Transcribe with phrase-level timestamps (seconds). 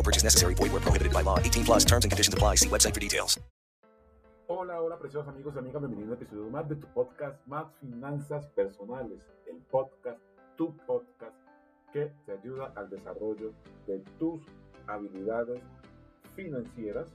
[0.00, 0.54] No purchase necessary.
[0.54, 1.38] Void where prohibited by law.
[1.38, 2.54] 18 plus terms and conditions apply.
[2.54, 3.38] See website for details.
[4.48, 5.82] Hola, hola, preciosos amigos y amigas.
[5.82, 9.20] Bienvenidos a un episodio más de tu podcast Más Finanzas Personales.
[9.46, 10.18] El podcast,
[10.56, 11.36] tu podcast,
[11.92, 13.52] que te ayuda al desarrollo
[13.86, 14.40] de tus
[14.86, 15.60] habilidades
[16.34, 17.10] financieras,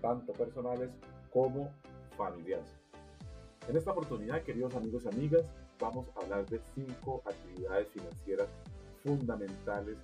[0.00, 0.88] tanto personales
[1.30, 1.70] como
[2.16, 2.74] familiares.
[3.68, 5.42] En esta oportunidad, queridos amigos y amigas,
[5.78, 8.48] vamos a hablar de cinco actividades financieras
[9.04, 9.98] fundamentales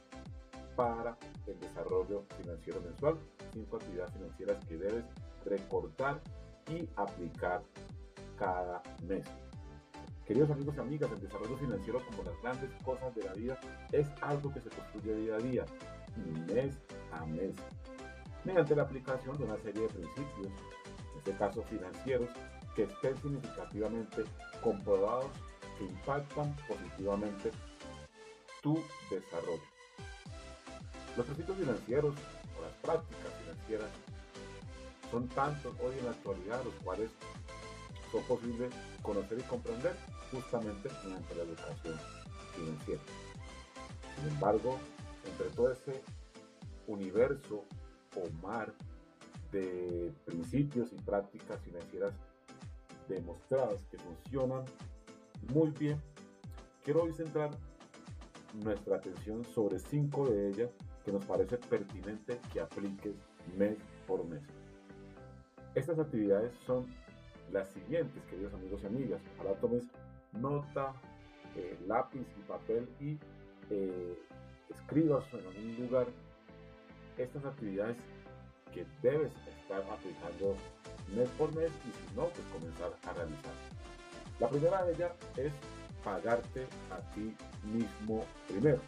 [0.79, 3.19] para el desarrollo financiero mensual.
[3.53, 5.05] Cinco actividades financieras que debes
[5.45, 6.21] recordar
[6.71, 7.63] y aplicar
[8.39, 9.25] cada mes.
[10.25, 13.59] Queridos amigos y amigas, el desarrollo financiero como las grandes cosas de la vida
[13.91, 15.65] es algo que se construye día a día,
[16.47, 16.79] mes
[17.11, 17.57] a mes,
[18.45, 22.29] mediante la aplicación de una serie de principios, en este caso financieros,
[22.77, 24.23] que estén significativamente
[24.63, 25.33] comprobados
[25.77, 27.51] que impactan positivamente
[28.63, 28.79] tu
[29.11, 29.78] desarrollo.
[31.19, 32.15] Los principios financieros
[32.57, 33.91] o las prácticas financieras
[35.11, 37.11] son tantos hoy en la actualidad los cuales
[38.13, 39.97] son posibles conocer y comprender
[40.31, 41.99] justamente mediante la educación
[42.55, 43.03] financiera.
[44.15, 44.79] Sin embargo,
[45.25, 46.01] entre todo ese
[46.87, 47.65] universo
[48.15, 48.73] o mar
[49.51, 52.15] de principios y prácticas financieras
[53.09, 54.65] demostradas que funcionan
[55.53, 56.01] muy bien,
[56.85, 57.51] quiero hoy centrar
[58.55, 60.71] nuestra atención sobre cinco de ellas
[61.09, 63.15] que nos parece pertinente que apliques
[63.57, 64.43] mes por mes.
[65.75, 66.85] Estas actividades son
[67.51, 69.23] las siguientes, queridos amigos y amigas.
[69.39, 69.85] Ahora tomes
[70.33, 70.93] nota,
[71.57, 73.19] eh, lápiz y papel y
[73.71, 74.19] eh,
[74.69, 76.07] escribas en algún lugar
[77.17, 77.97] estas actividades
[78.75, 79.33] que debes
[79.63, 80.57] estar aplicando
[81.17, 83.55] mes por mes y si no, pues comenzar a realizar.
[84.41, 85.55] La primera de ellas es
[86.05, 88.83] pagarte a ti mismo primero.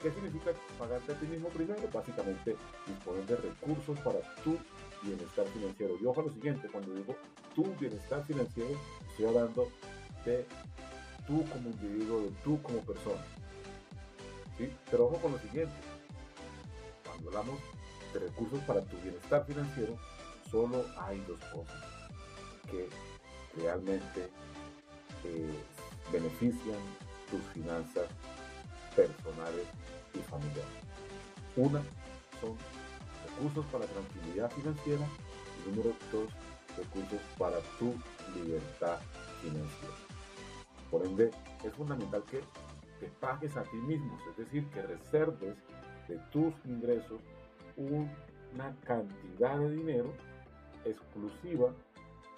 [0.00, 1.82] ¿Qué significa pagarte a ti mismo primero?
[1.92, 2.56] Básicamente
[2.86, 4.56] disponer de recursos para tu
[5.02, 5.94] bienestar financiero.
[6.00, 7.14] Y ojo a lo siguiente, cuando digo
[7.54, 8.70] tu bienestar financiero,
[9.10, 9.68] estoy hablando
[10.24, 10.46] de
[11.26, 13.22] tú como individuo, de tú como persona.
[14.56, 14.72] ¿Sí?
[14.90, 15.74] Pero ojo con lo siguiente,
[17.04, 17.60] cuando hablamos
[18.14, 19.98] de recursos para tu bienestar financiero,
[20.50, 21.84] solo hay dos cosas
[22.70, 22.88] que
[23.60, 24.30] realmente
[25.24, 25.62] eh,
[26.10, 26.78] benefician
[27.30, 28.06] tus finanzas
[29.08, 29.66] personales
[30.14, 30.72] y familiares.
[31.56, 31.82] Una
[32.40, 32.56] son
[33.28, 35.06] recursos para tranquilidad financiera
[35.58, 36.28] y número dos,
[36.76, 37.94] recursos para tu
[38.34, 38.98] libertad
[39.42, 39.94] financiera.
[40.90, 41.30] Por ende,
[41.64, 42.42] es fundamental que
[43.00, 45.56] te pagues a ti mismo, es decir, que reserves
[46.08, 47.20] de tus ingresos
[47.76, 50.12] una cantidad de dinero
[50.84, 51.72] exclusiva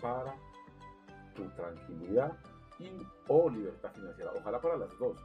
[0.01, 0.35] para
[1.35, 2.33] tu tranquilidad
[2.79, 2.91] y
[3.29, 4.33] o libertad financiera.
[4.37, 5.17] Ojalá para las dos,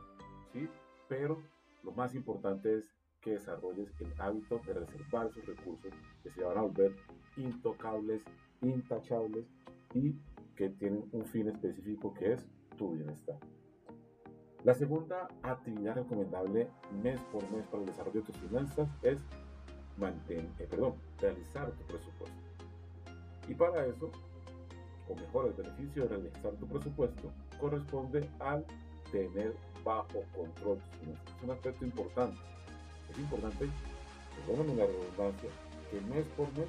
[0.54, 0.70] ¿sí?
[1.08, 1.42] Pero
[1.84, 2.86] lo más importante es
[3.22, 5.92] que desarrolles el hábito de reservar esos recursos
[6.24, 6.96] que se van a volver
[7.36, 8.22] intocables,
[8.62, 9.46] intachables
[9.94, 10.16] y
[10.56, 12.48] que tienen un fin específico que es
[12.78, 13.40] tu bienestar.
[14.64, 16.70] La segunda actividad recomendable
[17.02, 19.20] mes por mes para el desarrollo de tus finanzas es
[20.30, 22.38] eh, perdón, realizar tu presupuesto.
[23.48, 24.12] Y para eso,
[25.08, 28.66] o mejor, el beneficio de realizar tu presupuesto corresponde al
[29.12, 29.56] tener
[29.88, 30.80] bajo control.
[31.02, 32.38] Es un aspecto importante.
[33.10, 33.70] Es importante,
[34.46, 35.50] perdóname la redundancia,
[35.90, 36.68] que mes por mes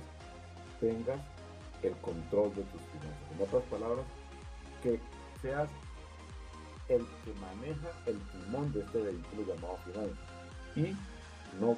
[0.80, 1.20] tengas
[1.82, 3.32] el control de tus finanzas.
[3.34, 4.04] En otras palabras,
[4.82, 5.00] que
[5.42, 5.68] seas
[6.88, 10.18] el que maneja el timón de este vehículo llamado finanzas
[10.76, 10.96] y
[11.60, 11.76] no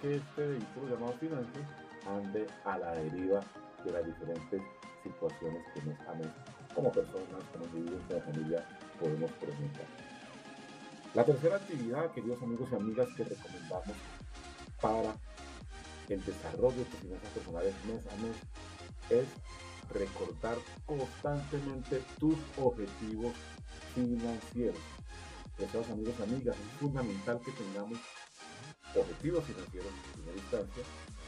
[0.00, 1.66] que este vehículo llamado finanzas
[2.06, 3.40] ande a la deriva
[3.84, 4.62] de las diferentes
[5.02, 6.28] situaciones que mes a mes
[6.74, 8.64] como personas, como individuos, como familia
[9.00, 10.05] podemos presentar.
[11.16, 13.96] La tercera actividad, queridos amigos y amigas, que recomendamos
[14.82, 15.16] para
[16.10, 18.36] el desarrollo de tus finanzas personales mes a mes
[19.08, 19.26] es
[19.94, 23.32] recordar constantemente tus objetivos
[23.94, 24.82] financieros.
[25.56, 27.98] Preciados amigos y amigas, es fundamental que tengamos
[28.94, 30.82] objetivos financieros en primera instancia,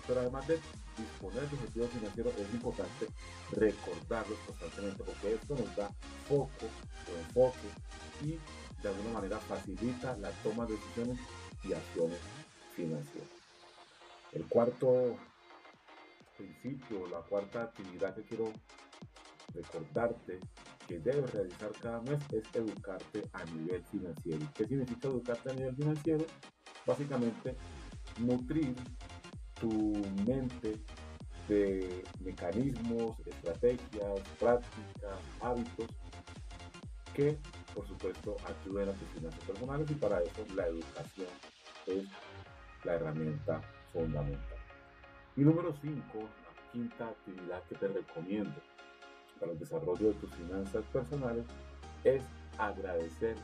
[0.07, 0.61] pero además de
[0.99, 3.09] disponer de objetivos financieros es importante
[3.53, 5.89] recordarlos constantemente porque esto nos da
[6.29, 6.69] foco
[7.09, 7.69] o enfoque
[8.21, 8.39] y
[8.83, 11.19] de alguna manera facilita la toma de decisiones
[11.65, 12.19] y acciones
[12.75, 13.29] financieras.
[14.33, 15.17] El cuarto
[16.37, 18.53] principio, la cuarta actividad que quiero
[19.55, 20.39] recordarte
[20.87, 24.47] que debes realizar cada mes es educarte a nivel financiero.
[24.55, 26.25] ¿Qué significa educarte a nivel financiero?
[26.87, 27.57] Básicamente,
[28.19, 28.75] nutrir
[29.61, 30.81] tu mente
[31.49, 35.89] de mecanismos, estrategias, prácticas, hábitos
[37.15, 37.37] que
[37.79, 41.29] por supuesto ayuden a tus finanzas personales y para eso la educación
[41.87, 42.09] es
[42.83, 43.61] la herramienta
[43.93, 44.59] fundamental.
[45.37, 48.57] Y número 5, la quinta actividad que te recomiendo
[49.39, 51.45] para el desarrollo de tus finanzas personales
[52.03, 52.25] es
[52.59, 53.37] agradecer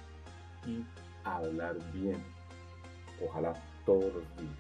[0.67, 0.85] y
[1.23, 2.21] hablar bien.
[3.25, 3.53] Ojalá
[3.87, 4.59] todos los días.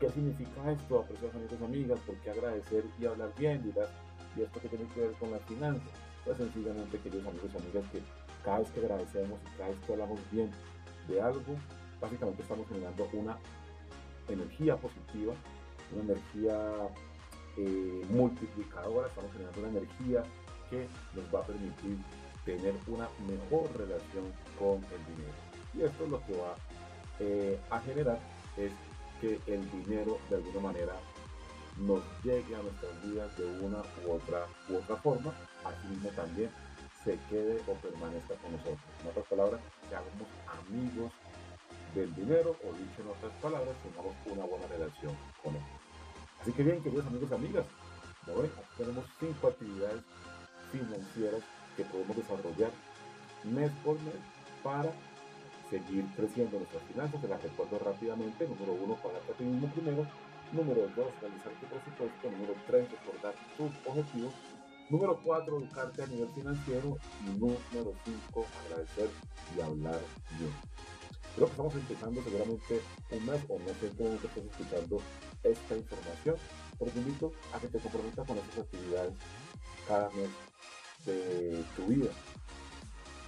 [0.00, 1.98] ¿Qué significa esto, apreciados amigos amigas?
[2.00, 3.62] ¿Por qué agradecer y hablar bien?
[3.62, 3.88] Dirás,
[4.36, 5.92] ¿y esto qué tiene que ver con las finanzas?
[6.26, 8.02] Pues sencillamente, queridos amigos y amigas, que
[8.44, 10.50] cada vez que agradecemos y cada vez que hablamos bien
[11.08, 11.56] de algo,
[12.00, 13.38] básicamente estamos generando una
[14.28, 15.34] energía positiva,
[15.92, 16.58] una energía
[17.56, 20.22] eh, multiplicadora, estamos generando una energía
[20.70, 21.98] que nos va a permitir
[22.44, 24.24] tener una mejor relación
[24.58, 25.34] con el dinero.
[25.74, 26.54] Y esto lo que va
[27.20, 28.18] eh, a generar
[28.56, 28.72] es
[29.20, 30.92] que el dinero de alguna manera
[31.78, 35.32] nos llegue a nuestras vidas de una u otra u otra forma,
[35.90, 36.50] mismo también
[37.04, 38.80] se quede o permanezca con nosotros.
[39.02, 40.28] En otras palabras, que hagamos
[40.66, 41.12] amigos
[41.94, 45.62] del dinero o dicho en otras palabras, tengamos una buena relación con él.
[46.40, 47.66] Así que bien, queridos amigos y amigas,
[48.76, 50.02] tenemos cinco actividades
[50.72, 51.42] financieras
[51.76, 52.70] que podemos desarrollar
[53.44, 54.16] mes por mes
[54.62, 54.90] para
[55.70, 57.20] seguir creciendo nuestras finanzas.
[57.20, 58.48] Se las recuerdo rápidamente.
[58.48, 60.06] Número uno, pagarte a ti mismo primero.
[60.52, 62.30] Número dos, realizar tu presupuesto.
[62.30, 64.32] Número tres, recordar tus objetivos.
[64.90, 66.98] Número cuatro, educarte a nivel financiero.
[67.22, 69.10] Y número cinco, agradecer
[69.56, 70.00] y hablar
[70.38, 70.52] bien.
[71.34, 75.00] Creo que estamos empezando seguramente un mes o no sé cómo que estás escuchando
[75.42, 76.36] esta información,
[76.78, 79.14] pero te invito a que te comprometas con estas actividades
[79.88, 80.30] cada mes
[81.06, 82.10] de tu vida.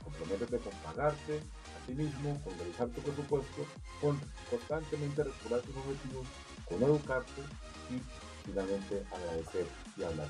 [0.05, 3.67] Comprométete con pagarte a ti mismo, con realizar tu presupuesto,
[4.00, 4.20] con
[4.50, 6.26] constantemente recordar tus objetivos,
[6.69, 7.43] con educarte
[7.91, 8.00] y
[8.47, 9.67] finalmente agradecer
[9.97, 10.29] y hablar.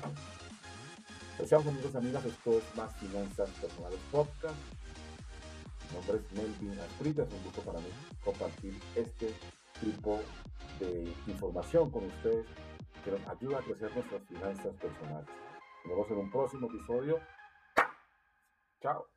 [1.37, 4.55] Deseamos amigos amigas, esto es Más Finanzas Personales Podcast.
[5.87, 7.89] Mi nombre es Melvin Asprita, es un gusto para mí
[8.23, 9.35] compartir este
[9.79, 10.19] tipo
[10.79, 12.47] de información con ustedes
[13.05, 15.29] que nos ayuda a crecer nuestras finanzas personales.
[15.85, 17.19] Nos vemos en un próximo episodio.
[18.81, 19.16] Chao.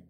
[0.00, 0.09] like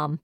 [0.01, 0.17] mom.